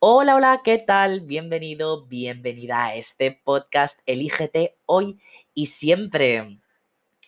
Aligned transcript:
Hola, 0.00 0.36
hola, 0.36 0.60
¿qué 0.62 0.78
tal? 0.78 1.22
Bienvenido, 1.22 2.06
bienvenida 2.06 2.84
a 2.84 2.94
este 2.94 3.32
podcast 3.32 3.98
Elígete 4.06 4.76
hoy 4.86 5.18
y 5.54 5.66
siempre. 5.66 6.60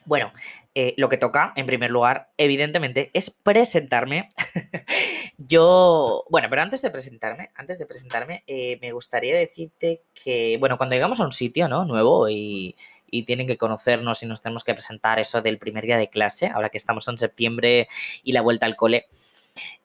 Bueno, 0.05 0.33
eh, 0.77 0.95
lo 0.97 1.09
que 1.09 1.17
toca, 1.17 1.53
en 1.57 1.67
primer 1.67 1.91
lugar, 1.91 2.31
evidentemente, 2.37 3.11
es 3.13 3.33
presentarme. 3.33 4.29
Yo, 5.37 6.25
bueno, 6.31 6.47
pero 6.49 6.63
antes 6.63 6.81
de 6.81 6.91
presentarme, 6.93 7.51
antes 7.57 7.81
de 7.81 7.87
presentarme, 7.87 8.45
eh, 8.47 8.79
me 8.81 8.93
gustaría 8.93 9.37
decirte 9.37 10.05
que, 10.23 10.57
bueno, 10.61 10.77
cuando 10.77 10.95
llegamos 10.95 11.19
a 11.19 11.25
un 11.25 11.33
sitio, 11.33 11.67
¿no? 11.67 11.85
Nuevo 11.85 12.29
y, 12.29 12.77
y 13.11 13.25
tienen 13.25 13.49
que 13.49 13.59
conocernos 13.59 14.23
y 14.23 14.27
nos 14.27 14.43
tenemos 14.43 14.63
que 14.63 14.75
presentar 14.75 15.19
eso 15.19 15.43
del 15.43 15.59
primer 15.59 15.87
día 15.87 15.99
de 15.99 16.09
clase, 16.09 16.47
ahora 16.47 16.69
que 16.69 16.79
estamos 16.79 17.09
en 17.09 17.19
septiembre 17.19 17.89
y 18.23 18.31
la 18.31 18.43
vuelta 18.43 18.67
al 18.67 18.77
cole. 18.77 19.09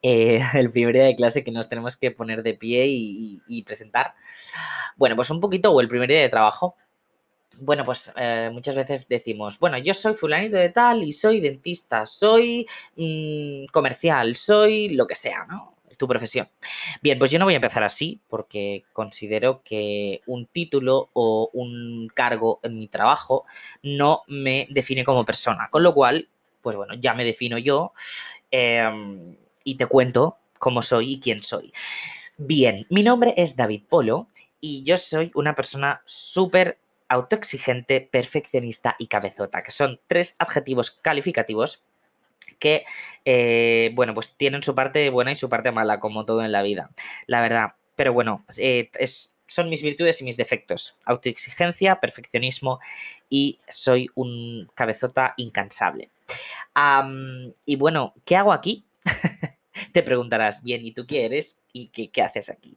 Eh, 0.02 0.40
el 0.54 0.70
primer 0.70 0.94
día 0.94 1.04
de 1.04 1.16
clase 1.16 1.42
que 1.42 1.50
nos 1.50 1.68
tenemos 1.68 1.96
que 1.96 2.10
poner 2.10 2.42
de 2.42 2.54
pie 2.54 2.86
y, 2.86 3.62
presentar. 3.62 4.14
Bueno, 4.96 5.16
pues 5.16 5.30
un 5.30 5.40
poquito, 5.40 5.72
o 5.72 5.80
el 5.80 5.88
primer 5.88 6.08
día 6.08 6.20
de 6.20 6.28
trabajo. 6.28 6.76
Bueno, 7.58 7.84
pues 7.84 8.12
eh, 8.16 8.50
muchas 8.52 8.74
veces 8.74 9.08
decimos, 9.08 9.58
bueno, 9.58 9.78
yo 9.78 9.94
soy 9.94 10.14
fulanito 10.14 10.58
de 10.58 10.68
tal 10.68 11.02
y 11.02 11.12
soy 11.12 11.40
dentista, 11.40 12.04
soy 12.04 12.66
mm, 12.96 13.66
comercial, 13.72 14.36
soy 14.36 14.90
lo 14.90 15.06
que 15.06 15.14
sea, 15.14 15.46
¿no? 15.46 15.74
Tu 15.96 16.06
profesión. 16.06 16.48
Bien, 17.00 17.18
pues 17.18 17.30
yo 17.30 17.38
no 17.38 17.46
voy 17.46 17.54
a 17.54 17.56
empezar 17.56 17.82
así 17.82 18.20
porque 18.28 18.84
considero 18.92 19.62
que 19.62 20.20
un 20.26 20.46
título 20.46 21.08
o 21.14 21.48
un 21.54 22.08
cargo 22.14 22.60
en 22.62 22.78
mi 22.78 22.88
trabajo 22.88 23.46
no 23.82 24.22
me 24.28 24.68
define 24.70 25.04
como 25.04 25.24
persona. 25.24 25.68
Con 25.70 25.82
lo 25.82 25.94
cual, 25.94 26.28
pues 26.60 26.76
bueno, 26.76 26.92
ya 26.94 27.14
me 27.14 27.24
defino 27.24 27.56
yo. 27.56 27.94
Eh, 28.50 29.36
y 29.66 29.74
te 29.74 29.86
cuento 29.86 30.38
cómo 30.58 30.80
soy 30.80 31.14
y 31.14 31.20
quién 31.20 31.42
soy. 31.42 31.72
Bien, 32.38 32.86
mi 32.88 33.02
nombre 33.02 33.34
es 33.36 33.56
David 33.56 33.82
Polo 33.88 34.28
y 34.60 34.84
yo 34.84 34.96
soy 34.96 35.30
una 35.34 35.54
persona 35.54 36.02
súper 36.06 36.78
autoexigente, 37.08 38.00
perfeccionista 38.00 38.96
y 38.98 39.08
cabezota, 39.08 39.62
que 39.62 39.70
son 39.70 40.00
tres 40.06 40.36
adjetivos 40.38 40.90
calificativos 40.90 41.86
que, 42.58 42.84
eh, 43.24 43.90
bueno, 43.94 44.14
pues 44.14 44.34
tienen 44.36 44.62
su 44.62 44.74
parte 44.74 45.10
buena 45.10 45.32
y 45.32 45.36
su 45.36 45.48
parte 45.48 45.72
mala, 45.72 46.00
como 46.00 46.24
todo 46.24 46.42
en 46.44 46.52
la 46.52 46.62
vida, 46.62 46.90
la 47.26 47.40
verdad. 47.40 47.74
Pero 47.96 48.12
bueno, 48.12 48.44
eh, 48.56 48.90
son 49.46 49.68
mis 49.68 49.82
virtudes 49.82 50.20
y 50.20 50.24
mis 50.24 50.36
defectos. 50.36 50.98
Autoexigencia, 51.04 52.00
perfeccionismo 52.00 52.80
y 53.28 53.58
soy 53.68 54.08
un 54.14 54.70
cabezota 54.74 55.34
incansable. 55.36 56.10
y 57.64 57.76
bueno, 57.76 58.14
¿qué 58.24 58.36
hago 58.36 58.52
aquí? 58.52 58.84
Te 59.96 60.02
preguntarás, 60.02 60.62
bien, 60.62 60.84
¿y 60.84 60.92
tú 60.92 61.06
qué 61.06 61.24
eres? 61.24 61.58
¿Y 61.72 61.88
qué, 61.88 62.20
haces 62.20 62.50
aquí? 62.50 62.76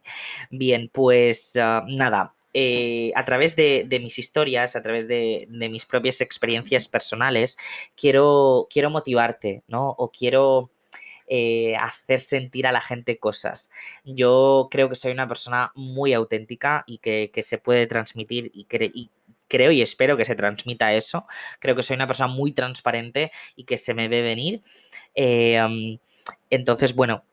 Bien, 0.50 0.88
pues 0.90 1.54
ah, 1.60 1.84
nada, 1.86 2.34
eh, 2.54 3.12
a 3.14 3.26
través 3.26 3.56
de, 3.56 3.86
mis 4.00 4.18
historias, 4.18 4.74
a 4.74 4.80
través 4.80 5.06
de, 5.06 5.46
mis 5.50 5.84
propias 5.84 6.22
experiencias 6.22 6.88
personales, 6.88 7.58
quiero, 7.94 8.68
quiero 8.70 8.88
motivarte, 8.88 9.62
¿no? 9.68 9.90
O 9.98 10.10
quiero 10.10 10.70
eh, 11.26 11.76
hacer 11.76 12.20
sentir 12.20 12.66
a 12.66 12.72
la 12.72 12.80
gente 12.80 13.18
cosas. 13.18 13.70
Yo 14.02 14.68
creo 14.70 14.88
que 14.88 14.94
soy 14.94 15.12
una 15.12 15.28
persona 15.28 15.72
muy 15.74 16.14
auténtica 16.14 16.84
y 16.86 17.00
que, 17.00 17.30
se 17.42 17.58
puede 17.58 17.86
transmitir 17.86 18.50
y, 18.54 18.64
creo 19.46 19.72
y 19.72 19.82
espero 19.82 20.16
que 20.16 20.24
se 20.24 20.36
transmita 20.36 20.94
eso. 20.94 21.26
Creo 21.58 21.76
que 21.76 21.82
soy 21.82 21.96
una 21.96 22.06
persona 22.06 22.28
muy 22.28 22.52
transparente 22.52 23.30
y 23.56 23.64
que 23.64 23.76
se 23.76 23.92
me 23.92 24.08
ve 24.08 24.22
venir. 24.22 24.62
Eh, 25.14 25.98
entonces, 26.50 26.94
bueno, 26.94 27.24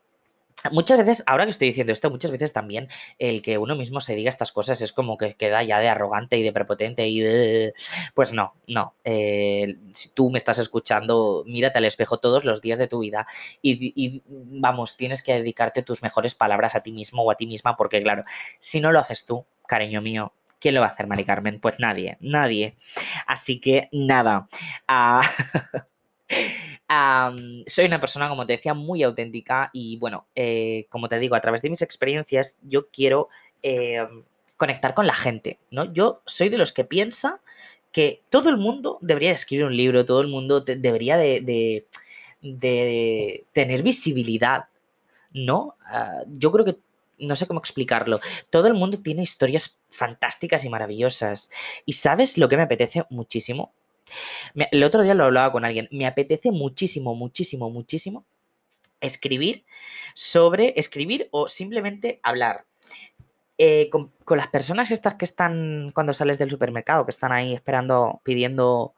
Muchas 0.72 0.98
veces, 0.98 1.24
ahora 1.28 1.46
que 1.46 1.52
estoy 1.52 1.68
diciendo 1.68 1.94
esto, 1.94 2.10
muchas 2.10 2.32
veces 2.32 2.52
también 2.52 2.90
el 3.20 3.44
que 3.44 3.60
uno 3.60 3.76
mismo 3.76 4.02
se 4.02 4.16
diga 4.16 4.30
estas 4.30 4.52
cosas 4.52 4.82
es 4.82 4.92
como 4.92 5.18
que 5.18 5.36
queda 5.36 5.62
ya 5.64 5.80
de 5.80 5.88
arrogante 5.88 6.38
y 6.38 6.44
de 6.44 6.52
prepotente 6.52 7.08
y. 7.08 7.72
Pues 8.16 8.34
no, 8.34 8.56
no. 8.68 8.96
Eh, 9.04 9.78
si 9.92 10.10
tú 10.14 10.32
me 10.32 10.38
estás 10.38 10.58
escuchando, 10.58 11.44
mírate 11.46 11.78
al 11.78 11.86
espejo 11.86 12.18
todos 12.18 12.44
los 12.44 12.60
días 12.62 12.80
de 12.80 12.88
tu 12.88 13.00
vida 13.00 13.28
y, 13.62 13.94
y, 13.96 14.24
vamos, 14.26 14.98
tienes 14.98 15.22
que 15.22 15.34
dedicarte 15.34 15.84
tus 15.84 16.02
mejores 16.02 16.34
palabras 16.34 16.76
a 16.76 16.82
ti 16.82 16.92
mismo 16.92 17.24
o 17.24 17.32
a 17.32 17.36
ti 17.36 17.46
misma 17.46 17.78
porque 17.78 18.02
claro, 18.02 18.24
si 18.60 18.82
no 18.82 18.92
lo 18.92 19.00
haces 19.00 19.26
tú, 19.26 19.46
cariño 19.68 20.02
mío, 20.02 20.34
¿quién 20.60 20.76
lo 20.76 20.82
va 20.82 20.88
a 20.88 20.90
hacer, 20.90 21.08
Mari 21.08 21.24
Carmen? 21.24 21.60
Pues 21.62 21.76
nadie, 21.80 22.18
nadie. 22.20 22.78
Así 23.28 23.60
que 23.60 23.90
nada. 23.92 24.50
Soy 26.90 27.86
una 27.86 28.00
persona, 28.00 28.30
como 28.30 28.46
te 28.46 28.54
decía, 28.54 28.74
muy 28.74 29.04
auténtica 29.04 29.70
y 29.74 29.98
bueno, 29.98 30.28
eh, 30.36 30.86
como 30.90 31.10
te 31.10 31.20
digo, 31.20 31.36
a 31.36 31.42
través 31.42 31.62
de 31.62 31.70
mis 31.70 31.82
experiencias 31.82 32.60
yo 32.64 32.90
quiero 32.90 33.30
em, 33.62 34.24
conectar 34.56 34.94
con 34.94 35.06
la 35.06 35.16
gente, 35.16 35.60
¿no? 35.72 35.92
Yo 35.94 36.22
soy 36.26 36.50
de 36.50 36.58
los 36.58 36.72
que 36.72 36.86
piensa 36.86 37.42
que 37.92 38.22
todo 38.30 38.50
el 38.50 38.58
mundo 38.58 39.00
debería 39.02 39.32
escribir 39.32 39.66
un 39.66 39.76
libro, 39.76 40.06
todo 40.06 40.22
el 40.22 40.28
mundo 40.28 40.62
debería 40.62 41.18
de, 41.18 41.86
tener 43.54 43.84
visibilidad, 43.84 44.66
¿no? 45.34 45.76
Ah, 45.86 46.24
yo 46.28 46.52
creo 46.52 46.66
que 46.66 46.78
no 47.20 47.36
sé 47.36 47.48
cómo 47.48 47.60
explicarlo. 47.60 48.20
Todo 48.50 48.68
el 48.68 48.76
mundo 48.76 49.00
tiene 49.00 49.24
historias 49.24 49.78
fantásticas 49.90 50.64
y 50.66 50.70
maravillosas. 50.70 51.50
¿Y 51.86 51.94
sabes 51.94 52.38
lo 52.38 52.48
que 52.48 52.58
me 52.58 52.64
apetece 52.64 53.06
muchísimo? 53.10 53.74
El 54.56 54.84
otro 54.84 55.02
día 55.02 55.14
lo 55.14 55.26
hablaba 55.26 55.52
con 55.52 55.66
alguien. 55.66 55.88
Me 55.92 56.06
apetece 56.06 56.52
muchísimo, 56.52 57.16
muchísimo, 57.16 57.70
muchísimo 57.70 58.26
escribir 59.02 59.66
sobre 60.14 60.74
escribir 60.78 61.30
o 61.32 61.48
simplemente 61.48 62.20
hablar. 62.24 62.66
Eh, 63.60 63.90
con, 63.90 64.12
las 64.38 64.50
personas 64.50 64.92
estas 64.92 65.16
que 65.16 65.26
están 65.26 65.92
cuando 65.94 66.14
sales 66.14 66.38
del 66.38 66.50
supermercado, 66.52 67.06
que 67.06 67.12
están 67.12 67.32
ahí 67.32 67.54
esperando, 67.54 68.22
pidiendo, 68.24 68.94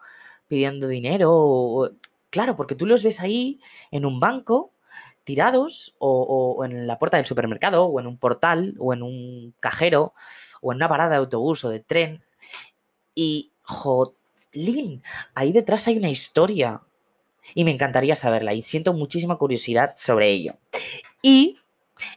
pidiendo 0.47 0.87
dinero. 0.87 1.91
claro, 2.29 2.55
porque 2.55 2.75
tú 2.75 2.85
los 2.85 3.03
ves 3.03 3.19
ahí 3.21 3.61
en 3.91 4.05
un 4.05 4.19
banco, 4.19 4.73
tirados, 5.23 5.95
o, 5.99 6.63
en 6.65 6.87
la 6.87 6.99
puerta 6.99 7.17
del 7.17 7.25
supermercado, 7.25 7.85
o 7.85 7.99
en 7.99 8.07
un 8.07 8.17
portal, 8.17 8.75
o 8.79 8.93
en 8.93 9.03
un 9.03 9.53
cajero, 9.59 10.13
o 10.61 10.71
en 10.73 10.77
una 10.77 10.89
parada 10.89 11.11
de 11.11 11.15
autobús 11.17 11.63
o 11.63 11.69
de 11.69 11.79
tren. 11.79 12.23
Y, 13.15 13.51
jo, 13.63 14.15
Lin, 14.51 15.03
ahí 15.35 15.51
detrás 15.51 15.87
hay 15.87 15.97
una 15.97 16.09
historia 16.09 16.81
y 17.53 17.63
me 17.63 17.71
encantaría 17.71 18.15
saberla 18.15 18.53
y 18.53 18.61
siento 18.61 18.93
muchísima 18.93 19.37
curiosidad 19.37 19.93
sobre 19.95 20.29
ello. 20.29 20.55
Y 21.21 21.59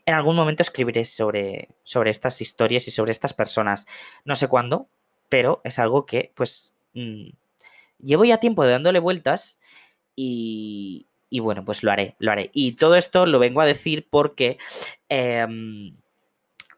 en 0.06 0.15
algún 0.15 0.37
momento 0.37 0.62
escribiré 0.62 1.04
sobre, 1.04 1.69
sobre 1.84 2.10
estas 2.10 2.41
historias 2.41 2.87
y 2.88 2.91
sobre 2.91 3.12
estas 3.12 3.34
personas. 3.34 3.87
No 4.25 4.37
sé 4.37 4.48
cuándo, 4.48 4.88
pero 5.28 5.60
es 5.65 5.78
algo 5.78 6.06
que 6.06 6.32
pues 6.34 6.75
mm, 6.94 7.31
llevo 7.98 8.25
ya 8.25 8.38
tiempo 8.38 8.64
dándole 8.66 8.99
vueltas 8.99 9.59
y, 10.14 11.06
y, 11.31 11.41
bueno, 11.41 11.64
pues 11.64 11.82
lo 11.82 11.91
haré, 11.91 12.14
lo 12.19 12.31
haré. 12.32 12.50
Y 12.53 12.72
todo 12.72 12.97
esto 12.97 13.26
lo 13.26 13.38
vengo 13.38 13.60
a 13.60 13.66
decir 13.66 14.06
porque... 14.10 14.59
Em, 15.09 15.97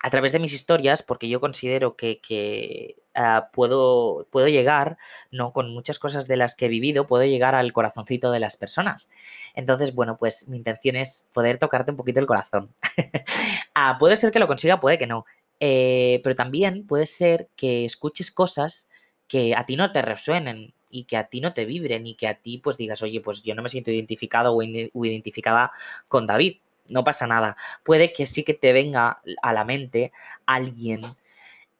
a 0.04 0.10
través 0.10 0.32
de 0.32 0.38
mis 0.38 0.52
historias, 0.52 1.02
porque 1.02 1.30
yo 1.30 1.40
considero 1.40 1.96
que, 1.96 2.96
ah, 3.14 3.50
puedo, 3.52 4.26
puedo 4.30 4.48
llegar, 4.48 4.98
¿no? 5.30 5.52
Con 5.52 5.72
muchas 5.72 5.98
cosas 5.98 6.26
de 6.26 6.36
las 6.36 6.56
que 6.56 6.66
he 6.66 6.68
vivido, 6.68 7.06
puedo 7.06 7.24
llegar 7.24 7.54
al 7.54 7.72
corazoncito 7.72 8.30
de 8.30 8.40
las 8.40 8.56
personas. 8.56 9.10
Entonces, 9.54 9.94
bueno, 9.94 10.16
pues 10.16 10.48
mi 10.48 10.56
intención 10.56 10.96
es 10.96 11.28
poder 11.32 11.58
tocarte 11.58 11.90
un 11.90 11.96
poquito 11.96 12.20
el 12.20 12.26
corazón. 12.26 12.74
ah, 13.74 13.96
puede 13.98 14.16
ser 14.16 14.30
que 14.30 14.38
lo 14.38 14.46
consiga, 14.46 14.80
puede 14.80 14.98
que 14.98 15.06
no. 15.06 15.24
Eh, 15.60 16.20
pero 16.24 16.34
también 16.34 16.86
puede 16.86 17.06
ser 17.06 17.48
que 17.56 17.84
escuches 17.84 18.30
cosas 18.30 18.88
que 19.28 19.54
a 19.54 19.64
ti 19.66 19.76
no 19.76 19.92
te 19.92 20.02
resuenen 20.02 20.74
y 20.90 21.04
que 21.04 21.16
a 21.16 21.24
ti 21.28 21.40
no 21.40 21.54
te 21.54 21.64
vibren 21.64 22.06
y 22.06 22.14
que 22.14 22.28
a 22.28 22.34
ti 22.34 22.58
pues 22.58 22.76
digas, 22.76 23.02
oye, 23.02 23.20
pues 23.20 23.42
yo 23.42 23.54
no 23.54 23.62
me 23.62 23.68
siento 23.68 23.90
identificado 23.90 24.54
o 24.54 24.62
identificada 24.62 25.72
con 26.08 26.26
David 26.26 26.56
no 26.88 27.04
pasa 27.04 27.26
nada. 27.26 27.56
Puede 27.82 28.12
que 28.12 28.26
sí 28.26 28.44
que 28.44 28.54
te 28.54 28.72
venga 28.72 29.20
a 29.42 29.52
la 29.52 29.64
mente 29.64 30.12
alguien, 30.46 31.02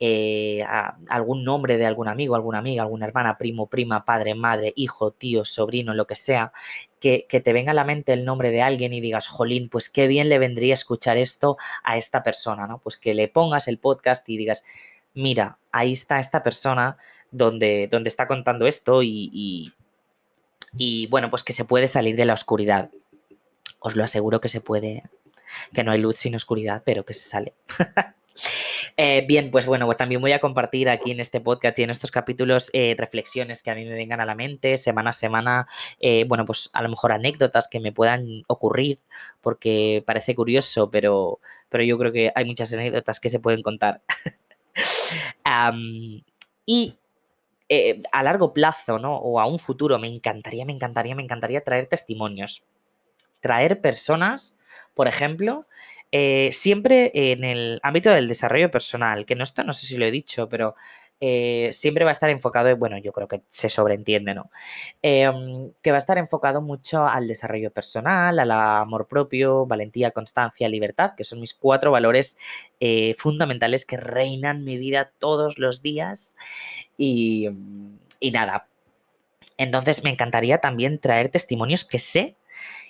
eh, 0.07 0.63
algún 1.09 1.45
nombre 1.45 1.79
de 1.79 1.87
algún 1.87 2.09
amigo, 2.09 2.35
alguna 2.35 2.59
amiga, 2.59 2.83
alguna 2.83 3.07
hermana, 3.07 3.39
primo, 3.39 3.69
prima, 3.69 4.05
padre, 4.05 4.35
madre, 4.35 4.73
hijo, 4.77 5.13
tío, 5.13 5.45
sobrino, 5.45 5.95
lo 5.95 6.07
que 6.07 6.17
sea, 6.17 6.53
que, 7.01 7.27
te 7.29 7.53
venga 7.53 7.71
a 7.71 7.75
la 7.75 7.85
mente 7.85 8.13
el 8.13 8.25
nombre 8.25 8.51
de 8.51 8.61
alguien 8.61 8.93
y 8.93 9.01
digas, 9.01 9.29
jolín, 9.29 9.69
pues 9.69 9.89
qué 9.89 10.07
bien 10.07 10.29
le 10.29 10.39
vendría 10.39 10.75
escuchar 10.75 11.17
esto 11.17 11.57
a 11.83 11.97
esta 11.97 12.23
persona, 12.23 12.67
¿no? 12.67 12.81
Pues 12.81 12.97
que 12.97 13.15
le 13.15 13.29
pongas 13.29 13.69
el 13.69 13.79
podcast 13.79 14.29
y 14.29 14.37
digas, 14.37 14.65
mira, 15.15 15.59
ahí 15.73 15.93
está 15.93 16.21
esta 16.21 16.43
persona 16.43 16.97
donde, 17.31 17.89
donde 17.91 18.09
está 18.09 18.27
contando 18.27 18.67
esto 18.67 19.03
y, 19.03 19.73
y 20.77 21.07
bueno, 21.07 21.31
pues 21.31 21.43
que 21.43 21.53
se 21.53 21.65
puede 21.65 21.89
salir 21.89 22.17
de 22.17 22.25
la 22.25 22.35
oscuridad 22.35 22.91
os 23.85 23.97
lo 23.97 24.03
aseguro 24.03 24.41
que 24.41 24.49
se 24.49 24.63
puede, 24.63 25.03
que 25.75 25.85
no 25.85 25.93
hay 25.93 26.01
luz 26.01 26.17
sin 26.17 26.35
oscuridad, 26.35 26.83
pero 26.87 27.05
que 27.05 27.13
se 27.13 27.29
sale. 27.29 27.53
Eh, 28.97 29.25
bien, 29.27 29.51
pues 29.51 29.67
bueno, 29.67 29.87
pues 29.87 29.99
también 29.99 30.21
voy 30.21 30.31
a 30.33 30.39
compartir 30.39 30.89
aquí 30.89 31.11
en 31.11 31.19
este 31.19 31.41
podcast 31.41 31.77
y 31.79 31.83
en 31.83 31.91
estos 31.91 32.13
capítulos 32.13 32.71
eh, 32.73 32.95
reflexiones 32.97 33.61
que 33.61 33.73
a 33.73 33.75
mí 33.75 33.85
me 33.85 33.95
vengan 33.95 34.21
a 34.21 34.25
la 34.25 34.37
mente 34.37 34.79
semana 34.79 35.11
a 35.11 35.13
semana. 35.13 35.67
Eh, 35.99 36.25
bueno, 36.29 36.47
pues 36.47 36.71
a 36.73 36.81
lo 36.81 36.89
mejor 36.89 37.11
anécdotas 37.11 37.67
que 37.69 37.81
me 37.81 37.91
puedan 37.91 38.45
ocurrir, 38.47 39.01
porque 39.41 40.05
parece 40.07 40.37
curioso, 40.37 40.91
pero, 40.91 41.41
pero 41.69 41.83
yo 41.83 41.99
creo 41.99 42.13
que 42.13 42.31
hay 42.35 42.45
muchas 42.45 42.73
anécdotas 42.73 43.19
que 43.19 43.31
se 43.31 43.41
pueden 43.41 43.63
contar. 43.63 44.03
y 46.67 46.97
a 48.13 48.23
largo 48.23 48.53
plazo, 48.53 49.01
¿no? 49.01 49.17
O 49.17 49.41
a 49.41 49.47
un 49.47 49.59
futuro, 49.59 49.99
me 49.99 50.07
encantaría, 50.07 50.65
me 50.65 50.73
encantaría, 50.73 51.17
me 51.17 51.25
encantaría 51.25 51.65
traer 51.65 51.89
testimonios. 51.89 52.63
Traer 53.41 53.81
personas, 53.81 54.57
por 54.95 55.09
ejemplo, 55.09 55.67
eh, 56.17 56.51
siempre 56.53 57.11
en 57.13 57.43
el 57.43 57.81
ámbito 57.83 58.09
del 58.09 58.29
desarrollo 58.29 58.71
personal, 58.71 59.27
que 59.27 59.35
no 59.35 59.43
está, 59.43 59.65
no 59.65 59.75
sé 59.75 59.89
si 59.89 59.97
lo 59.97 60.07
he 60.07 60.13
dicho, 60.13 60.49
pero 60.49 60.77
eh, 61.19 61.71
siempre 61.73 62.05
va 62.05 62.11
a 62.11 62.13
estar 62.13 62.31
enfocado, 62.31 62.77
bueno, 62.77 62.99
yo 62.99 63.13
creo 63.13 63.27
que 63.27 63.43
se 63.49 63.69
sobreentiende, 63.69 64.33
¿no? 64.33 64.49
Em, 65.03 65.73
que 65.83 65.91
va 65.91 65.97
a 65.97 65.99
estar 65.99 66.17
enfocado 66.17 66.63
mucho 66.63 67.05
al 67.05 67.27
desarrollo 67.27 67.73
personal, 67.73 68.39
al 68.39 68.53
amor 68.53 69.09
propio, 69.09 69.67
valentía, 69.67 70.13
constancia, 70.13 70.69
libertad, 70.69 71.15
que 71.17 71.25
son 71.25 71.41
mis 71.41 71.53
cuatro 71.53 71.91
valores 71.91 72.39
eh, 72.79 73.17
fundamentales 73.19 73.85
que 73.85 73.97
reinan 73.97 74.63
mi 74.63 74.79
vida 74.79 75.11
todos 75.19 75.59
los 75.59 75.83
días. 75.83 76.37
Y, 76.97 77.49
y 78.21 78.31
nada. 78.31 78.69
Entonces 79.57 80.05
me 80.05 80.11
encantaría 80.11 80.59
también 80.59 81.01
traer 81.01 81.29
testimonios 81.29 81.85
que 81.85 81.99
sé 81.99 82.37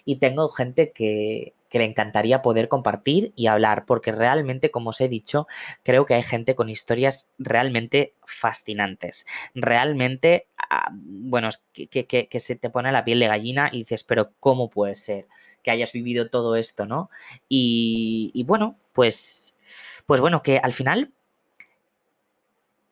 y 0.05 0.17
tengo 0.17 0.49
gente 0.51 0.93
que, 0.93 1.55
que 1.75 1.81
le 1.81 1.87
encantaría 1.87 2.41
poder 2.41 2.69
compartir 2.69 3.33
y 3.35 3.49
hablar, 3.49 3.85
porque 3.85 4.13
realmente, 4.13 4.71
como 4.71 4.91
os 4.91 5.01
he 5.01 5.09
dicho, 5.09 5.49
creo 5.83 6.05
que 6.05 6.15
hay 6.15 6.23
gente 6.23 6.55
con 6.55 6.69
historias 6.69 7.33
realmente 7.37 8.15
fascinantes. 8.25 9.27
Realmente, 9.57 10.47
ah, 10.71 10.93
bueno, 10.93 11.49
que, 11.73 12.29
se 12.39 12.55
te 12.55 12.71
pone 12.71 12.93
la 12.93 13.05
piel 13.05 13.19
de 13.19 13.27
gallina 13.27 13.71
y 13.73 13.79
dices, 13.79 14.05
pero 14.05 14.31
¿cómo 14.39 14.71
puede 14.71 14.95
ser 14.95 15.27
que 15.65 15.73
hayas 15.73 15.91
vivido 15.91 16.31
todo 16.31 16.55
esto, 16.55 16.87
no? 16.87 17.11
Y, 17.49 18.31
y 18.35 18.45
bueno, 18.45 18.79
pues, 18.93 19.57
pues 20.07 20.21
bueno, 20.21 20.43
que 20.43 20.59
al 20.59 20.73
final, 20.73 21.11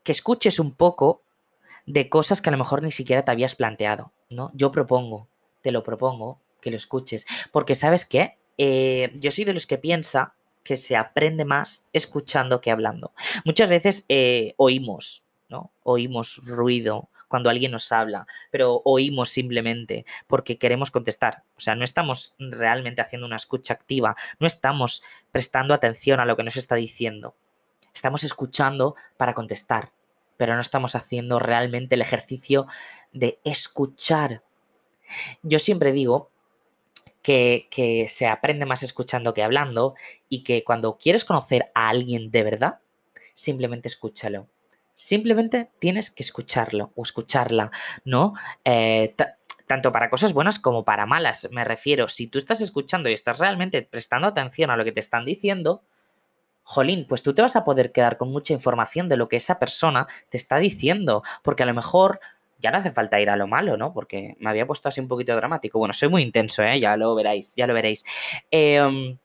que 0.03 0.11
escuches 0.11 0.59
un 0.59 0.75
poco 0.75 1.23
de 1.87 2.09
cosas 2.09 2.43
que 2.43 2.51
a 2.51 2.53
lo 2.53 2.59
mejor 2.59 2.83
ni 2.83 2.91
siquiera 2.91 3.25
te 3.25 3.31
habías 3.31 3.55
planteado, 3.55 4.11
¿no? 4.29 4.51
Yo 4.55 4.73
propongo, 4.73 5.29
te 5.61 5.71
lo 5.71 5.85
propongo, 5.85 6.41
que 6.61 6.73
lo 6.73 6.77
escuches, 6.77 7.27
porque 7.53 7.77
sabes 7.77 8.07
qué, 8.07 8.42
eh, 8.59 9.11
yo 9.15 9.31
soy 9.31 9.45
de 9.45 9.55
los 9.55 9.67
que 9.67 9.79
piensa 9.79 10.35
que 10.63 10.77
se 10.77 10.97
aprende 10.97 11.45
más 11.45 11.87
escuchando 11.93 12.61
que 12.61 12.71
hablando. 12.71 13.13
Muchas 13.45 13.69
veces 13.69 14.05
eh, 14.09 14.55
oímos, 14.57 15.25
¿no? 15.49 15.73
Oímos 15.83 16.41
ruido 16.45 17.09
cuando 17.29 17.49
alguien 17.49 17.73
nos 17.73 17.91
habla, 17.93 18.27
pero 18.51 18.83
oímos 18.85 19.31
simplemente 19.31 20.05
porque 20.27 20.59
queremos 20.59 20.91
contestar. 20.91 21.45
O 21.57 21.61
sea, 21.61 21.75
no 21.75 21.83
estamos 21.85 22.35
realmente 22.39 23.01
haciendo 23.01 23.27
una 23.27 23.37
escucha 23.37 23.73
activa, 23.73 24.15
no 24.39 24.47
estamos 24.47 25.03
prestando 25.31 25.73
atención 25.73 26.21
a 26.21 26.27
lo 26.27 26.37
que 26.37 26.45
nos 26.45 26.57
está 26.57 26.75
diciendo. 26.75 27.35
Estamos 27.95 28.23
escuchando 28.25 28.97
para 29.17 29.33
contestar, 29.33 29.93
pero 30.37 30.55
no 30.55 30.61
estamos 30.61 30.95
haciendo 30.95 31.39
realmente 31.39 31.95
el 31.95 32.03
ejercicio 32.03 32.67
de 33.13 33.39
escuchar. 33.45 34.43
Yo 35.43 35.59
siempre 35.59 35.93
digo 35.93 36.32
que, 37.23 38.07
se 38.09 38.27
aprende 38.27 38.67
más 38.67 38.83
escuchando 38.83 39.33
que 39.33 39.43
hablando 39.43 39.95
y 40.29 40.43
que 40.43 40.65
cuando 40.65 40.99
quieres 40.99 41.25
conocer 41.25 41.71
a 41.75 41.89
alguien 41.89 42.31
de 42.31 42.43
verdad, 42.43 42.79
simplemente 43.35 43.89
escúchalo. 43.89 44.49
Simplemente 44.95 45.71
tienes 45.79 46.11
que 46.11 46.23
escucharlo 46.23 46.93
o 46.95 47.03
escucharla, 47.03 47.71
¿no? 48.05 48.35
Eh, 48.65 49.15
tanto 49.67 49.91
para 49.91 50.11
cosas 50.11 50.33
buenas 50.33 50.59
como 50.59 50.85
para 50.85 51.07
malas. 51.07 51.49
Me 51.51 51.65
refiero, 51.65 52.09
si 52.09 52.27
tú 52.27 52.39
estás 52.39 52.61
escuchando 52.61 53.09
y 53.09 53.15
estás 53.15 53.39
realmente 53.39 53.83
prestando 53.83 54.29
atención 54.29 54.71
a 54.71 54.77
lo 54.77 54.85
que 54.85 54.93
te 54.93 55.01
están 55.01 55.25
diciendo, 55.25 55.83
jolín, 56.63 57.07
pues 57.09 57.23
tú 57.23 57.35
te 57.35 57.43
vas 57.43 57.57
a 57.57 57.65
poder 57.65 57.93
quedar 57.93 58.19
con 58.19 58.31
mucha 58.31 58.53
información 58.53 59.09
de 59.09 59.17
lo 59.17 59.29
que 59.29 59.37
esa 59.37 59.59
persona 59.59 60.07
te 60.29 60.37
está 60.37 60.59
diciendo, 60.59 61.23
porque 61.43 61.63
a 61.63 61.67
lo 61.67 61.75
mejor 61.75 62.21
ya 62.63 62.71
no 62.71 62.79
hace 62.79 62.93
falta 62.93 63.21
ir 63.21 63.29
a 63.29 63.37
lo 63.37 63.47
malo, 63.47 63.77
¿no? 63.77 63.93
Porque 63.93 64.37
me 64.39 64.49
había 64.49 64.67
puesto 64.67 64.89
así 64.89 65.01
un 65.01 65.09
poquito 65.09 65.35
dramático. 65.35 65.79
Bueno, 65.79 65.93
soy 65.93 66.09
muy 66.09 66.23
intenso, 66.23 66.63
¿eh? 66.63 66.79
Ya 66.81 66.97
lo 66.97 67.15
veréis, 67.15 67.53
ya 67.55 67.67
lo 67.67 67.75
veréis. 67.75 68.05
Em, 68.51 69.19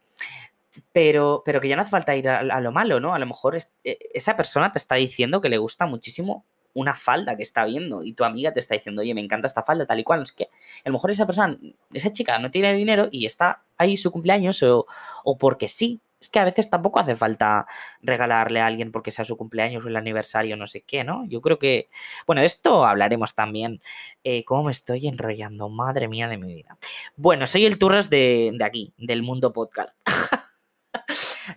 pero, 0.91 1.43
pero 1.45 1.61
que 1.61 1.67
ya 1.67 1.75
no 1.75 1.83
hace 1.83 1.91
falta 1.91 2.15
ir 2.15 2.27
a, 2.27 2.61
lo 2.61 2.71
malo, 2.71 2.99
¿no? 2.99 3.13
A 3.13 3.19
lo 3.19 3.25
mejor 3.25 3.55
e, 3.55 3.97
esa 4.13 4.35
persona 4.35 4.71
te 4.71 4.79
está 4.79 4.95
diciendo 4.95 5.41
que 5.41 5.49
le 5.49 5.57
gusta 5.57 5.85
muchísimo 5.85 6.45
una 6.73 6.93
falda 6.93 7.35
que 7.35 7.43
está 7.43 7.65
viendo 7.65 8.03
y 8.03 8.13
tu 8.13 8.23
amiga 8.23 8.53
te 8.53 8.59
está 8.59 8.75
diciendo, 8.75 9.01
oye, 9.01 9.13
me 9.15 9.21
encanta 9.21 9.47
esta 9.47 9.63
falda, 9.63 9.85
tal 9.85 9.99
y 9.99 10.03
cual. 10.03 10.21
Es 10.23 10.31
que 10.31 10.45
a 10.45 10.89
lo 10.89 10.93
mejor 10.93 11.11
esa 11.11 11.25
persona, 11.25 11.57
esa 11.93 12.11
chica 12.11 12.37
no 12.39 12.51
tiene 12.51 12.73
dinero 12.73 13.09
y 13.11 13.25
está 13.25 13.63
ahí 13.77 13.97
su 13.97 14.11
cumpleaños 14.11 14.61
o, 14.63 14.85
o 15.23 15.37
porque 15.37 15.67
sí, 15.67 16.01
es 16.19 16.29
que 16.29 16.39
a 16.39 16.45
veces 16.45 16.69
tampoco 16.69 16.99
hace 16.99 17.15
falta 17.15 17.67
regalarle 18.01 18.59
a 18.59 18.65
alguien 18.65 18.91
porque 18.91 19.11
sea 19.11 19.25
su 19.25 19.37
cumpleaños 19.37 19.85
o 19.85 19.87
el 19.87 19.95
aniversario, 19.95 20.57
no 20.57 20.67
sé 20.67 20.81
qué, 20.81 21.03
¿no? 21.03 21.25
Yo 21.27 21.41
creo 21.41 21.59
que, 21.59 21.89
bueno, 22.25 22.41
esto 22.41 22.85
hablaremos 22.85 23.35
también. 23.35 23.81
Eh, 24.23 24.43
¿Cómo 24.45 24.63
me 24.63 24.71
estoy 24.71 25.07
enrollando? 25.07 25.69
Madre 25.69 26.07
mía 26.07 26.27
de 26.27 26.37
mi 26.37 26.55
vida. 26.55 26.77
Bueno, 27.15 27.45
soy 27.47 27.65
el 27.65 27.77
Turras 27.77 28.09
de, 28.09 28.51
de 28.53 28.65
aquí, 28.65 28.93
del 28.97 29.21
mundo 29.21 29.53
podcast. 29.53 29.99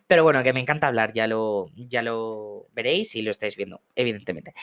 Pero 0.06 0.22
bueno, 0.22 0.42
que 0.42 0.52
me 0.52 0.60
encanta 0.60 0.86
hablar, 0.86 1.12
ya 1.12 1.26
lo, 1.26 1.70
ya 1.74 2.02
lo 2.02 2.68
veréis 2.72 3.14
y 3.16 3.22
lo 3.22 3.30
estáis 3.30 3.56
viendo, 3.56 3.80
evidentemente. 3.94 4.54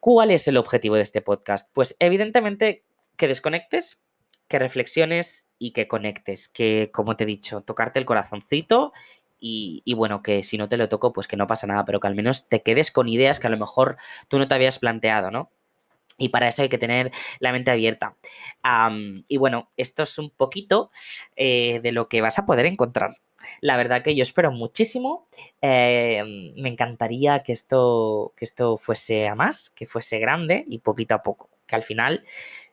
¿Cuál 0.00 0.30
es 0.30 0.48
el 0.48 0.56
objetivo 0.56 0.96
de 0.96 1.02
este 1.02 1.20
podcast? 1.20 1.68
Pues 1.72 1.96
evidentemente 1.98 2.84
que 3.16 3.28
desconectes, 3.28 4.02
que 4.48 4.58
reflexiones 4.58 5.48
y 5.58 5.72
que 5.72 5.88
conectes, 5.88 6.48
que 6.48 6.90
como 6.92 7.16
te 7.16 7.24
he 7.24 7.26
dicho, 7.26 7.62
tocarte 7.62 7.98
el 7.98 8.04
corazoncito 8.04 8.92
y, 9.46 9.94
bueno, 9.94 10.22
que 10.22 10.42
si 10.42 10.56
no 10.56 10.68
te 10.68 10.78
lo 10.78 10.88
toco, 10.88 11.12
pues 11.12 11.28
que 11.28 11.36
no 11.36 11.46
pasa 11.46 11.66
nada, 11.66 11.84
pero 11.84 12.00
que 12.00 12.06
al 12.06 12.14
menos 12.14 12.48
te 12.48 12.62
quedes 12.62 12.90
con 12.90 13.08
ideas 13.08 13.40
que 13.40 13.46
a 13.46 13.50
lo 13.50 13.58
mejor 13.58 13.98
tú 14.28 14.38
no 14.38 14.48
te 14.48 14.54
habías 14.54 14.78
planteado, 14.78 15.30
¿no? 15.30 15.50
Y 16.16 16.30
para 16.30 16.48
eso 16.48 16.62
hay 16.62 16.70
que 16.70 16.78
tener 16.78 17.12
la 17.40 17.52
mente 17.52 17.70
abierta. 17.70 18.16
y 19.28 19.36
bueno, 19.36 19.70
esto 19.76 20.04
es 20.04 20.18
un 20.18 20.30
poquito 20.30 20.90
eh, 21.36 21.80
de 21.82 21.92
lo 21.92 22.08
que 22.08 22.22
vas 22.22 22.38
a 22.38 22.46
poder 22.46 22.66
encontrar. 22.66 23.16
La 23.60 23.76
verdad 23.76 24.02
que 24.02 24.16
yo 24.16 24.22
espero 24.22 24.50
muchísimo. 24.50 25.28
Eh, 25.60 26.22
me 26.56 26.70
encantaría 26.70 27.42
que 27.42 27.52
esto, 27.52 28.32
que 28.36 28.46
esto 28.46 28.78
fuese 28.78 29.28
a 29.28 29.34
más, 29.34 29.68
que 29.68 29.84
fuese 29.84 30.18
grande 30.18 30.64
y 30.68 30.78
poquito 30.78 31.14
a 31.14 31.22
poco. 31.22 31.50
Que 31.66 31.76
al 31.76 31.82
final, 31.82 32.24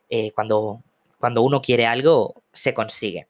eh, 0.08 0.32
cuando 0.32 0.82
cuando 1.22 1.42
uno 1.42 1.60
quiere 1.60 1.86
algo, 1.86 2.42
se 2.52 2.74
consigue. 2.74 3.28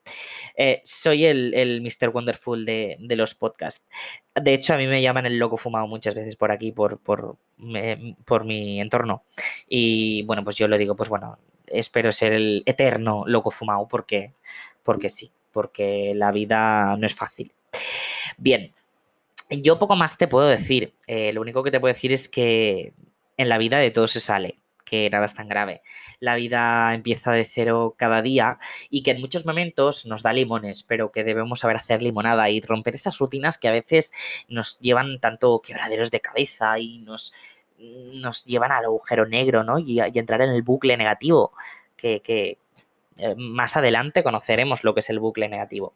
Eh, 0.57 0.81
soy 0.83 1.27
el, 1.27 1.53
el, 1.53 1.83
Mr. 1.83 2.09
Wonderful 2.09 2.65
de, 2.65 2.97
los 3.01 3.35
podcasts. 3.35 3.87
De 4.35 4.55
hecho, 4.55 4.73
a 4.73 4.79
mí 4.79 4.87
me 4.87 5.03
llaman 5.03 5.27
el 5.27 5.37
loco 5.37 5.59
fumado 5.59 5.87
muchas 5.87 6.15
veces 6.15 6.37
por 6.37 6.51
aquí, 6.51 6.73
por, 6.73 7.01
por, 7.01 7.37
por 8.25 8.45
mi 8.47 8.81
entorno. 8.81 9.25
Y 9.69 10.23
bueno, 10.23 10.43
pues 10.43 10.57
yo 10.57 10.69
lo 10.69 10.79
digo, 10.79 10.97
pues 10.97 11.11
bueno, 11.11 11.39
espero 11.67 12.11
ser 12.13 12.33
el 12.33 12.63
eterno 12.65 13.25
loco 13.27 13.51
fumado 13.51 13.87
porque, 13.87 14.33
porque 14.83 15.11
sí, 15.11 15.31
porque 15.51 16.13
la 16.15 16.33
vida 16.33 16.97
no 16.97 17.05
es 17.05 17.15
fácil. 17.15 17.53
Bien, 18.39 18.73
yo 19.51 19.79
poco 19.79 19.97
más 19.97 20.17
te 20.17 20.29
puedo 20.29 20.49
decir. 20.49 20.95
Eh, 21.07 21.31
lo 21.35 21.43
único 21.43 21.63
que 21.63 21.71
te 21.71 21.79
puedo 21.79 21.93
decir 21.93 22.11
es 22.11 22.31
que 22.31 22.95
en 23.37 23.51
la 23.51 23.59
vida 23.59 23.77
de 23.77 23.91
todo 23.91 24.07
se 24.07 24.21
sale 24.21 24.62
que 24.93 25.09
nada 25.09 25.25
es 25.25 25.33
tan 25.33 25.49
grave. 25.49 25.81
La 26.21 26.37
vida 26.37 26.93
empieza 26.93 27.33
de 27.33 27.47
cero 27.47 27.95
cada 27.97 28.21
día 28.21 28.59
y 28.91 29.03
que 29.03 29.13
en 29.13 29.23
muchos 29.23 29.47
momentos 29.47 30.05
nos 30.05 30.23
da 30.23 30.35
limones, 30.35 30.83
pero 30.83 31.11
que 31.11 31.25
debemos 31.25 31.61
saber 31.61 31.77
hacer 31.77 32.03
limonada 32.03 32.51
y 32.51 32.61
romper 32.61 32.95
esas 32.95 33.17
rutinas 33.17 33.57
que 33.57 33.69
a 33.69 33.71
veces 33.71 34.13
nos 34.49 34.79
llevan 34.81 35.19
tanto 35.19 35.63
quebraderos 35.63 36.11
de 36.11 36.21
cabeza 36.21 36.79
y 36.79 36.99
nos, 36.99 37.33
nos 37.79 38.45
llevan 38.45 38.71
al 38.71 38.85
agujero 38.85 39.27
negro, 39.27 39.65
¿no? 39.65 39.79
Y, 39.79 39.99
entrar 40.01 40.43
en 40.43 40.51
el 40.51 40.61
bucle 40.61 40.99
negativo, 40.99 41.55
que, 41.97 42.59
eh, 43.17 43.35
más 43.39 43.79
adelante 43.79 44.23
conoceremos 44.23 44.85
lo 44.85 44.93
que 44.93 45.01
es 45.01 45.09
el 45.09 45.21
bucle 45.21 45.49
negativo. 45.49 45.95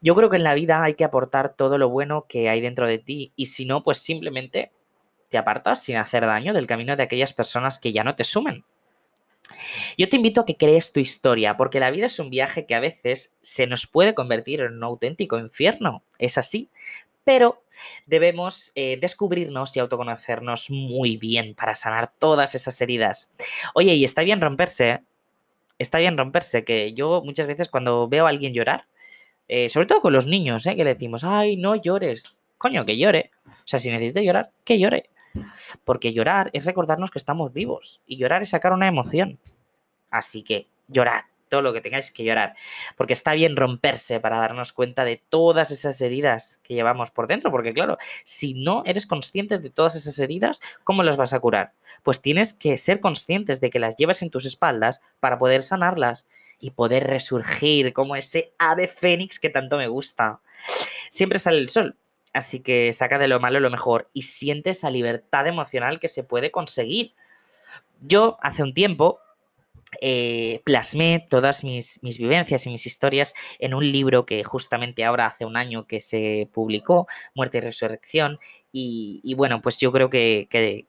Yo 0.00 0.14
creo 0.14 0.30
que 0.30 0.36
en 0.36 0.44
la 0.44 0.54
vida 0.54 0.82
hay 0.82 0.94
que 0.94 1.04
aportar 1.04 1.56
todo 1.56 1.76
lo 1.76 1.90
bueno 1.90 2.24
que 2.26 2.48
hay 2.48 2.62
dentro 2.62 2.86
de 2.86 2.96
ti 2.96 3.32
y 3.36 3.46
si 3.46 3.66
no, 3.66 3.84
pues 3.84 3.98
simplemente 3.98 4.72
te 5.32 5.38
apartas 5.38 5.82
sin 5.82 5.96
hacer 5.96 6.24
daño 6.26 6.52
del 6.52 6.68
camino 6.68 6.94
de 6.94 7.02
aquellas 7.02 7.32
personas 7.32 7.80
que 7.80 7.92
ya 7.92 8.04
no 8.04 8.14
te 8.14 8.22
sumen. 8.22 8.64
Yo 9.98 10.08
te 10.08 10.16
invito 10.16 10.42
a 10.42 10.44
que 10.44 10.56
crees 10.56 10.92
tu 10.92 11.00
historia, 11.00 11.56
porque 11.56 11.80
la 11.80 11.90
vida 11.90 12.06
es 12.06 12.18
un 12.18 12.30
viaje 12.30 12.66
que 12.66 12.74
a 12.74 12.80
veces 12.80 13.36
se 13.40 13.66
nos 13.66 13.86
puede 13.86 14.14
convertir 14.14 14.60
en 14.60 14.74
un 14.74 14.84
auténtico 14.84 15.38
infierno, 15.38 16.04
es 16.18 16.38
así, 16.38 16.70
pero 17.24 17.62
debemos 18.06 18.72
eh, 18.74 18.98
descubrirnos 19.00 19.76
y 19.76 19.80
autoconocernos 19.80 20.70
muy 20.70 21.16
bien 21.16 21.54
para 21.54 21.74
sanar 21.74 22.12
todas 22.18 22.54
esas 22.54 22.80
heridas. 22.80 23.32
Oye, 23.74 23.94
y 23.94 24.04
está 24.04 24.22
bien 24.22 24.40
romperse, 24.40 25.02
está 25.78 25.98
bien 25.98 26.16
romperse, 26.16 26.64
que 26.64 26.92
yo 26.94 27.22
muchas 27.24 27.46
veces 27.46 27.68
cuando 27.68 28.08
veo 28.08 28.26
a 28.26 28.30
alguien 28.30 28.54
llorar, 28.54 28.86
eh, 29.48 29.68
sobre 29.68 29.86
todo 29.86 30.00
con 30.00 30.12
los 30.12 30.26
niños, 30.26 30.66
eh, 30.66 30.76
que 30.76 30.84
le 30.84 30.94
decimos, 30.94 31.24
ay, 31.24 31.56
no 31.56 31.74
llores, 31.76 32.36
coño, 32.58 32.84
que 32.86 32.96
llore. 32.96 33.30
O 33.46 33.66
sea, 33.66 33.78
si 33.78 33.90
necesita 33.90 34.20
llorar, 34.20 34.50
que 34.64 34.78
llore. 34.78 35.10
Porque 35.84 36.12
llorar 36.12 36.50
es 36.52 36.64
recordarnos 36.64 37.10
que 37.10 37.18
estamos 37.18 37.52
vivos 37.52 38.02
y 38.06 38.16
llorar 38.16 38.42
es 38.42 38.50
sacar 38.50 38.72
una 38.72 38.88
emoción. 38.88 39.38
Así 40.10 40.42
que 40.42 40.68
llorad 40.88 41.22
todo 41.52 41.60
lo 41.60 41.74
que 41.74 41.82
tengáis 41.82 42.10
que 42.10 42.24
llorar. 42.24 42.54
Porque 42.96 43.12
está 43.12 43.34
bien 43.34 43.56
romperse 43.56 44.20
para 44.20 44.38
darnos 44.38 44.72
cuenta 44.72 45.04
de 45.04 45.20
todas 45.28 45.70
esas 45.70 46.00
heridas 46.00 46.60
que 46.62 46.72
llevamos 46.72 47.10
por 47.10 47.26
dentro. 47.26 47.50
Porque 47.50 47.74
claro, 47.74 47.98
si 48.24 48.54
no 48.54 48.82
eres 48.86 49.06
consciente 49.06 49.58
de 49.58 49.68
todas 49.68 49.94
esas 49.94 50.18
heridas, 50.18 50.62
¿cómo 50.82 51.02
las 51.02 51.18
vas 51.18 51.34
a 51.34 51.40
curar? 51.40 51.74
Pues 52.02 52.22
tienes 52.22 52.54
que 52.54 52.78
ser 52.78 53.00
conscientes 53.00 53.60
de 53.60 53.68
que 53.68 53.78
las 53.78 53.96
llevas 53.96 54.22
en 54.22 54.30
tus 54.30 54.46
espaldas 54.46 55.02
para 55.20 55.38
poder 55.38 55.62
sanarlas 55.62 56.26
y 56.58 56.70
poder 56.70 57.06
resurgir 57.06 57.92
como 57.92 58.16
ese 58.16 58.54
ave 58.56 58.88
fénix 58.88 59.38
que 59.38 59.50
tanto 59.50 59.76
me 59.76 59.88
gusta. 59.88 60.40
Siempre 61.10 61.38
sale 61.38 61.58
el 61.58 61.68
sol, 61.68 61.98
así 62.32 62.60
que 62.60 62.92
saca 62.92 63.18
de 63.18 63.28
lo 63.28 63.40
malo 63.40 63.60
lo 63.60 63.70
mejor 63.70 64.10
y 64.12 64.22
siente 64.22 64.70
esa 64.70 64.90
libertad 64.90 65.46
emocional 65.46 66.00
que 66.00 66.08
se 66.08 66.24
puede 66.24 66.50
conseguir. 66.50 67.14
Yo 68.00 68.38
hace 68.42 68.62
un 68.62 68.74
tiempo 68.74 69.20
eh, 70.00 70.62
plasmé 70.64 71.26
todas 71.28 71.64
mis, 71.64 72.00
vivencias 72.02 72.66
y 72.66 72.70
mis 72.70 72.86
historias 72.86 73.34
en 73.58 73.74
un 73.74 73.90
libro 73.92 74.24
que 74.24 74.42
justamente 74.42 75.04
ahora 75.04 75.26
hace 75.26 75.44
un 75.44 75.56
año 75.56 75.86
que 75.86 76.00
se 76.00 76.48
publicó, 76.52 77.06
Muerte 77.34 77.58
y 77.58 77.60
Resurrección, 77.60 78.38
y, 78.74 79.34
bueno, 79.36 79.60
pues 79.60 79.76
yo 79.76 79.92
creo 79.92 80.08
que, 80.08 80.86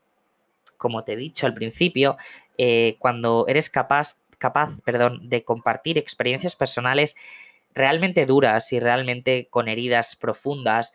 como 0.78 1.04
te 1.04 1.14
he 1.14 1.16
dicho 1.18 1.46
al 1.46 1.54
principio, 1.54 2.16
eh, 2.58 2.96
cuando 2.98 3.46
eres 3.50 3.70
capaz 3.70 4.18
capaz, 4.44 4.78
perdón, 4.84 5.30
de 5.30 5.46
compartir 5.46 5.98
experiencias 5.98 6.58
personales 6.58 7.16
realmente 7.74 8.26
duras 8.26 8.74
y 8.74 8.80
realmente 8.82 9.48
con 9.50 9.70
heridas 9.70 10.18
profundas, 10.18 10.92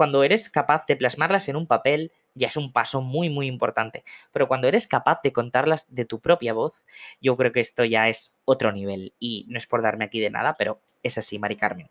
cuando 0.00 0.24
eres 0.24 0.48
capaz 0.48 0.86
de 0.86 0.96
plasmarlas 0.96 1.50
en 1.50 1.56
un 1.56 1.66
papel, 1.66 2.10
ya 2.34 2.48
es 2.48 2.56
un 2.56 2.72
paso 2.72 3.02
muy, 3.02 3.28
muy 3.28 3.46
importante. 3.46 4.02
Pero 4.32 4.48
cuando 4.48 4.66
eres 4.66 4.86
capaz 4.86 5.20
de 5.22 5.30
contarlas 5.30 5.94
de 5.94 6.06
tu 6.06 6.20
propia 6.20 6.54
voz, 6.54 6.82
yo 7.20 7.36
creo 7.36 7.52
que 7.52 7.60
esto 7.60 7.84
ya 7.84 8.08
es 8.08 8.38
otro 8.46 8.72
nivel. 8.72 9.12
Y 9.18 9.44
no 9.50 9.58
es 9.58 9.66
por 9.66 9.82
darme 9.82 10.06
aquí 10.06 10.18
de 10.18 10.30
nada, 10.30 10.56
pero 10.56 10.80
es 11.02 11.18
así, 11.18 11.38
Mari 11.38 11.56
Carmen. 11.56 11.90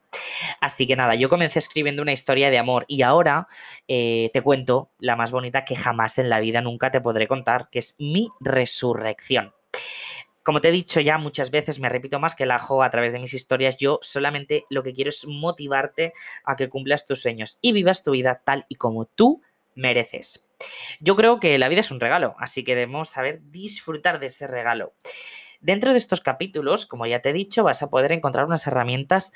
Así 0.60 0.88
que 0.88 0.96
nada, 0.96 1.14
yo 1.14 1.30
comencé 1.30 1.60
escribiendo 1.60 2.02
una 2.02 2.12
historia 2.12 2.50
de 2.50 2.58
amor 2.58 2.86
y 2.88 3.04
ahora 3.04 3.48
eh, 3.88 4.32
te 4.34 4.42
cuento 4.42 4.90
la 4.98 5.16
más 5.16 5.30
bonita 5.30 5.64
que 5.64 5.76
jamás 5.76 6.18
en 6.18 6.30
la 6.30 6.40
vida 6.40 6.62
nunca 6.62 6.90
te 6.90 7.02
podré 7.02 7.28
contar, 7.28 7.70
que 7.70 7.78
es 7.78 7.96
mi 8.00 8.30
resurrección. 8.40 9.54
Como 10.44 10.62
te 10.62 10.70
he 10.70 10.72
dicho 10.72 11.02
ya 11.02 11.18
muchas 11.18 11.52
veces, 11.52 11.80
me 11.80 11.90
repito 11.90 12.20
más 12.20 12.36
que 12.36 12.44
el 12.44 12.52
ajo 12.52 12.82
a 12.82 12.90
través 12.90 13.14
de 13.14 13.20
mis 13.20 13.34
historias, 13.34 13.78
yo 13.78 14.00
solamente 14.02 14.66
lo 14.70 14.84
que 14.84 14.94
quiero 14.94 15.10
es 15.10 15.26
motivarte 15.28 16.14
a 16.44 16.56
que 16.56 16.70
cumplas 16.70 17.06
tus 17.06 17.22
sueños 17.22 17.60
y 17.62 17.72
vivas 17.72 18.04
tu 18.04 18.12
vida 18.12 18.42
tal 18.46 18.66
y 18.70 18.76
como 18.76 19.06
tú 19.06 19.42
mereces. 19.76 20.50
Yo 21.00 21.16
creo 21.16 21.40
que 21.40 21.58
la 21.58 21.70
vida 21.70 21.82
es 21.82 21.92
un 21.92 22.00
regalo, 22.00 22.36
así 22.40 22.64
que 22.64 22.76
debemos 22.76 23.10
saber 23.10 23.40
disfrutar 23.44 24.20
de 24.20 24.28
ese 24.28 24.48
regalo. 24.48 24.94
Dentro 25.62 25.92
de 25.92 25.98
estos 25.98 26.22
capítulos, 26.22 26.86
como 26.86 27.06
ya 27.06 27.22
te 27.22 27.32
he 27.32 27.34
dicho, 27.34 27.66
vas 27.66 27.84
a 27.84 27.90
poder 27.90 28.14
encontrar 28.14 28.46
unas 28.46 28.66
herramientas 28.66 29.34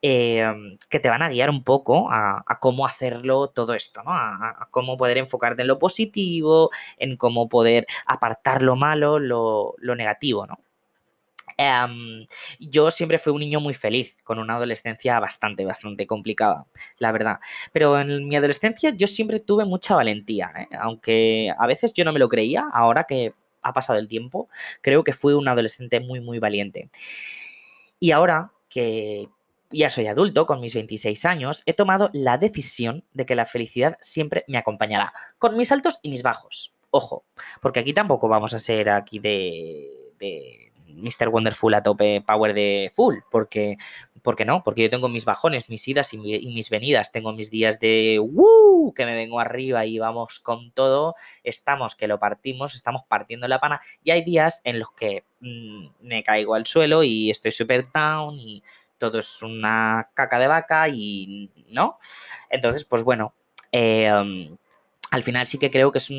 em, 0.00 0.78
que 0.88 1.00
te 1.00 1.10
van 1.10 1.20
a 1.20 1.28
guiar 1.28 1.50
un 1.50 1.64
poco 1.64 2.10
a, 2.10 2.42
cómo 2.60 2.86
hacerlo 2.86 3.48
todo 3.48 3.74
esto, 3.74 4.02
¿no? 4.02 4.10
A, 4.12 4.68
cómo 4.70 4.96
poder 4.96 5.18
enfocarte 5.18 5.62
en 5.62 5.68
lo 5.68 5.78
positivo, 5.78 6.70
en 6.96 7.16
cómo 7.18 7.50
poder 7.50 7.86
apartar 8.06 8.62
lo 8.62 8.74
malo, 8.76 9.18
lo, 9.18 9.74
negativo, 9.96 10.46
¿no? 10.46 10.58
Em, 11.58 12.26
yo 12.58 12.90
siempre 12.90 13.18
fui 13.18 13.32
un 13.32 13.40
niño 13.40 13.60
muy 13.60 13.74
feliz, 13.74 14.22
con 14.24 14.38
una 14.38 14.56
adolescencia 14.56 15.20
bastante, 15.20 15.64
bastante 15.64 16.06
complicada, 16.06 16.66
la 16.98 17.12
verdad. 17.12 17.40
Pero 17.72 17.98
en 18.00 18.28
mi 18.28 18.36
adolescencia 18.36 18.90
yo 18.90 19.06
siempre 19.06 19.40
tuve 19.40 19.64
mucha 19.64 19.94
valentía, 19.94 20.52
¿eh? 20.56 20.68
aunque 20.80 21.52
a 21.58 21.66
veces 21.66 21.92
yo 21.94 22.04
no 22.04 22.12
me 22.12 22.18
lo 22.18 22.28
creía, 22.28 22.66
ahora 22.72 23.04
que 23.04 23.34
ha 23.68 23.72
pasado 23.72 23.98
el 23.98 24.08
tiempo, 24.08 24.48
creo 24.80 25.04
que 25.04 25.12
fui 25.12 25.34
un 25.34 25.48
adolescente 25.48 26.00
muy, 26.00 26.20
muy 26.20 26.38
valiente. 26.38 26.90
Y 27.98 28.10
ahora 28.10 28.52
que 28.68 29.28
ya 29.70 29.90
soy 29.90 30.06
adulto, 30.06 30.46
con 30.46 30.60
mis 30.60 30.74
26 30.74 31.24
años, 31.24 31.62
he 31.66 31.72
tomado 31.72 32.10
la 32.12 32.38
decisión 32.38 33.04
de 33.12 33.26
que 33.26 33.34
la 33.34 33.46
felicidad 33.46 33.96
siempre 34.00 34.44
me 34.48 34.58
acompañará, 34.58 35.12
con 35.38 35.56
mis 35.56 35.72
altos 35.72 35.98
y 36.02 36.10
mis 36.10 36.22
bajos. 36.22 36.72
Ojo, 36.90 37.24
porque 37.60 37.80
aquí 37.80 37.92
tampoco 37.92 38.28
vamos 38.28 38.54
a 38.54 38.58
ser 38.58 38.88
aquí 38.88 39.18
de, 39.18 40.12
de 40.18 40.72
Mr. 40.88 41.28
Wonderful 41.28 41.74
a 41.74 41.82
tope 41.82 42.22
power 42.26 42.54
de 42.54 42.92
full, 42.94 43.16
porque, 43.30 43.76
porque 44.22 44.44
no, 44.44 44.62
porque 44.62 44.82
yo 44.82 44.90
tengo 44.90 45.08
mis 45.08 45.24
bajones, 45.24 45.68
mis 45.68 45.86
idas 45.88 46.12
y, 46.14 46.18
mis 46.18 46.70
venidas, 46.70 47.12
tengo 47.12 47.32
mis 47.32 47.50
días 47.50 47.78
de 47.80 48.18
¡Woo! 48.20 48.92
que 48.94 49.04
me 49.04 49.14
vengo 49.14 49.40
arriba 49.40 49.84
y 49.86 49.98
vamos 49.98 50.40
con 50.40 50.70
todo, 50.72 51.14
estamos 51.44 51.94
que 51.96 52.08
lo 52.08 52.18
partimos, 52.18 52.74
estamos 52.74 53.02
partiendo 53.06 53.48
la 53.48 53.60
pana, 53.60 53.80
y 54.02 54.10
hay 54.10 54.24
días 54.24 54.60
en 54.64 54.78
los 54.78 54.92
que 54.92 55.24
mm, 55.40 55.86
me 56.00 56.22
caigo 56.22 56.54
al 56.54 56.66
suelo 56.66 57.02
y 57.02 57.30
estoy 57.30 57.52
super 57.52 57.84
down 57.92 58.38
y 58.38 58.62
todo 58.98 59.18
es 59.18 59.42
una 59.42 60.10
caca 60.14 60.38
de 60.38 60.46
vaca 60.46 60.88
y 60.88 61.50
no. 61.68 61.98
Entonces, 62.48 62.84
pues 62.84 63.02
bueno, 63.02 63.34
em, 63.72 64.56
al 65.10 65.22
final 65.22 65.46
sí 65.46 65.58
que 65.58 65.70
creo 65.70 65.92
que 65.92 65.98
es, 65.98 66.10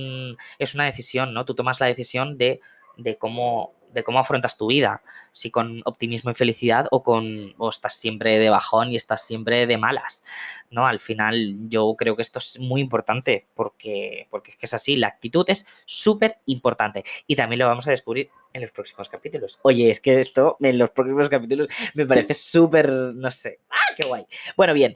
es 0.60 0.76
una 0.76 0.86
decisión, 0.86 1.34
¿no? 1.34 1.46
Tú 1.46 1.56
tomas 1.56 1.80
la 1.80 1.88
decisión 1.88 2.38
de, 2.38 2.62
de 2.98 3.18
cómo 3.18 3.74
de 3.94 4.04
cómo 4.04 4.20
afrontas 4.20 4.58
tu 4.58 4.68
vida, 4.68 5.02
si 5.32 5.50
con 5.50 5.82
optimismo 5.86 6.32
y 6.32 6.34
felicidad 6.34 6.88
o 6.92 7.04
con 7.04 7.56
o 7.58 7.70
estás 7.70 7.96
siempre 7.96 8.38
de 8.38 8.50
bajón 8.50 8.92
y 8.92 8.96
estás 8.96 9.26
siempre 9.26 9.66
de 9.66 9.78
malas, 9.78 10.24
¿no? 10.70 10.86
Al 10.86 11.00
final 11.00 11.70
yo 11.70 11.96
creo 11.98 12.16
que 12.16 12.22
esto 12.22 12.40
es 12.40 12.60
muy 12.60 12.82
importante 12.82 13.48
porque, 13.56 14.28
porque 14.30 14.52
es 14.52 14.58
que 14.58 14.66
es 14.66 14.74
así, 14.74 14.96
la 14.96 15.08
actitud 15.08 15.46
es 15.48 15.66
súper 15.86 16.38
importante 16.46 17.04
y 17.26 17.36
también 17.36 17.60
lo 17.60 17.68
vamos 17.68 17.88
a 17.88 17.92
descubrir 17.92 18.30
en 18.54 18.62
los 18.62 18.72
próximos 18.72 19.10
capítulos. 19.10 19.60
Oye, 19.62 19.90
es 19.90 20.00
que 20.00 20.20
esto 20.20 20.58
en 20.60 20.78
los 20.78 20.92
próximos 20.92 21.30
capítulos 21.30 21.68
me 21.94 22.06
parece 22.06 22.34
súper, 22.34 22.90
no 22.90 23.32
sé, 23.32 23.60
¡ah, 23.67 23.67
qué 23.98 24.08
guay! 24.08 24.26
Bueno, 24.56 24.74
bien, 24.74 24.96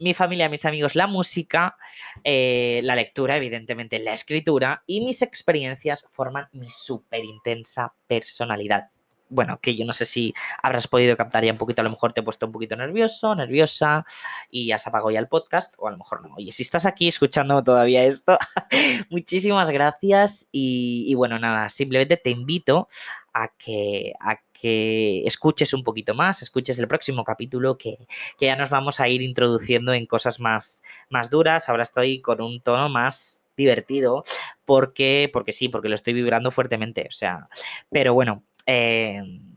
mi 0.00 0.14
familia, 0.14 0.48
mis 0.48 0.64
amigos, 0.64 0.96
la 0.96 1.06
música, 1.06 1.76
eh, 2.24 2.80
la 2.82 2.96
lectura, 2.96 3.36
evidentemente 3.36 3.98
la 4.00 4.12
escritura 4.12 4.82
y 4.86 5.00
mis 5.02 5.22
experiencias 5.22 6.08
forman 6.10 6.48
mi 6.52 6.68
súper 6.68 7.24
intensa 7.24 7.94
personalidad 8.08 8.90
bueno, 9.30 9.58
que 9.60 9.76
yo 9.76 9.84
no 9.84 9.92
sé 9.92 10.04
si 10.04 10.34
habrás 10.62 10.88
podido 10.88 11.16
captar 11.16 11.44
ya 11.44 11.52
un 11.52 11.58
poquito, 11.58 11.80
a 11.80 11.84
lo 11.84 11.90
mejor 11.90 12.12
te 12.12 12.20
he 12.20 12.22
puesto 12.22 12.46
un 12.46 12.52
poquito 12.52 12.76
nervioso, 12.76 13.34
nerviosa 13.34 14.04
y 14.50 14.66
ya 14.66 14.78
se 14.78 14.88
apagó 14.88 15.10
ya 15.10 15.20
el 15.20 15.28
podcast, 15.28 15.74
o 15.78 15.88
a 15.88 15.92
lo 15.92 15.98
mejor 15.98 16.22
no. 16.22 16.34
Oye, 16.34 16.52
si 16.52 16.62
estás 16.62 16.84
aquí 16.84 17.08
escuchando 17.08 17.62
todavía 17.62 18.04
esto, 18.04 18.38
muchísimas 19.10 19.70
gracias 19.70 20.48
y, 20.52 21.14
bueno, 21.14 21.38
nada, 21.38 21.68
simplemente 21.68 22.16
te 22.16 22.30
invito 22.30 22.88
a 23.32 23.48
que, 23.56 24.12
a 24.20 24.40
que 24.52 25.24
escuches 25.26 25.72
un 25.72 25.84
poquito 25.84 26.14
más, 26.14 26.42
escuches 26.42 26.78
el 26.78 26.88
próximo 26.88 27.24
capítulo 27.24 27.78
que, 27.78 27.96
que, 28.36 28.46
ya 28.46 28.56
nos 28.56 28.70
vamos 28.70 29.00
a 29.00 29.08
ir 29.08 29.22
introduciendo 29.22 29.92
en 29.94 30.06
cosas 30.06 30.40
más, 30.40 30.82
más 31.08 31.30
duras. 31.30 31.68
Ahora 31.68 31.84
estoy 31.84 32.20
con 32.20 32.42
un 32.42 32.60
tono 32.60 32.88
más 32.88 33.42
divertido 33.60 34.24
porque, 34.64 35.30
porque 35.32 35.52
sí, 35.52 35.68
porque 35.68 35.88
lo 35.88 35.94
estoy 35.94 36.14
vibrando 36.14 36.50
fuertemente, 36.50 37.06
o 37.08 37.12
sea, 37.12 37.48
pero 37.90 38.14
bueno, 38.14 38.44
Em, 38.66 39.50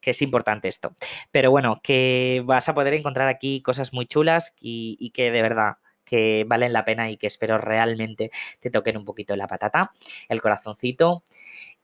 que 0.00 0.10
es 0.10 0.22
importante 0.22 0.68
esto. 0.68 0.96
Pero 1.30 1.50
bueno, 1.50 1.80
que 1.82 2.42
vas 2.44 2.68
a 2.68 2.74
poder 2.74 2.94
encontrar 2.94 3.28
aquí 3.28 3.62
cosas 3.62 3.92
muy 3.92 4.06
chulas 4.06 4.54
y, 4.60 5.10
que 5.14 5.30
de 5.30 5.42
verdad 5.42 5.76
que 6.04 6.44
valen 6.48 6.72
la 6.72 6.84
pena 6.84 7.10
y 7.10 7.16
que 7.16 7.26
espero 7.26 7.58
realmente 7.58 8.30
te 8.58 8.70
toquen 8.70 8.96
un 8.96 9.04
poquito 9.04 9.36
la 9.36 9.46
patata, 9.46 9.92
el 10.28 10.40
corazoncito. 10.40 11.24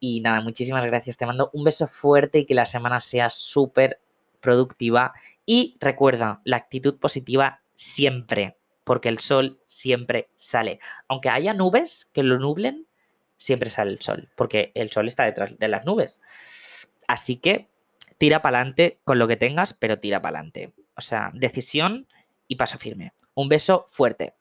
Y 0.01 0.21
nada, 0.21 0.41
muchísimas 0.41 0.85
gracias. 0.85 1.17
Te 1.17 1.27
mando 1.27 1.51
un 1.53 1.65
beso 1.65 1.87
fuerte 1.87 2.41
y 2.41 2.47
que 2.47 2.55
la 2.55 2.67
semana 2.67 3.01
sea 3.01 3.31
súper 3.31 4.01
productiva. 4.41 5.13
Y 5.45 5.77
recuerda, 5.81 6.41
la 6.45 6.57
actitud 6.57 6.99
positiva 6.99 7.61
siempre, 7.75 8.57
porque 8.85 9.09
el 9.09 9.21
sol 9.21 9.61
siempre 9.67 10.29
sale. 10.37 10.81
Aunque 11.09 11.29
haya 11.29 11.55
nubes 11.55 12.09
que 12.13 12.23
lo 12.23 12.39
nublen, 12.39 12.87
siempre 13.37 13.71
sale 13.71 13.93
el 13.93 14.01
sol, 14.01 14.29
porque 14.37 14.73
el 14.75 14.91
sol 14.91 15.07
está 15.09 15.25
detrás 15.25 15.59
de 15.59 15.69
las 15.69 15.85
nubes. 15.85 16.21
Así 17.07 17.37
que 17.37 17.69
tira 18.19 18.43
para 18.43 18.59
adelante 18.59 18.99
con 19.05 19.19
lo 19.19 19.29
que 19.29 19.37
tengas, 19.37 19.75
pero 19.75 19.99
tira 19.99 20.21
para 20.23 20.39
adelante. 20.39 20.73
O 20.97 21.01
sea, 21.01 21.31
decisión 21.35 22.07
y 22.49 22.57
paso 22.57 22.79
firme. 22.79 23.13
Un 23.35 23.49
beso 23.49 23.87
fuerte. 23.91 24.35